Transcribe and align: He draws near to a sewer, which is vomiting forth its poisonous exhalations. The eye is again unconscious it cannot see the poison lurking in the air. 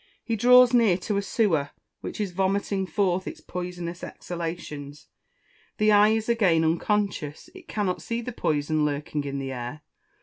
He 0.23 0.35
draws 0.35 0.73
near 0.73 0.97
to 0.97 1.17
a 1.17 1.21
sewer, 1.21 1.69
which 1.99 2.19
is 2.19 2.31
vomiting 2.31 2.87
forth 2.87 3.27
its 3.27 3.39
poisonous 3.39 4.03
exhalations. 4.03 5.05
The 5.77 5.91
eye 5.91 6.09
is 6.09 6.27
again 6.27 6.63
unconscious 6.63 7.51
it 7.53 7.67
cannot 7.67 8.01
see 8.01 8.21
the 8.21 8.31
poison 8.33 8.83
lurking 8.83 9.25
in 9.25 9.37
the 9.37 9.51
air. 9.51 9.81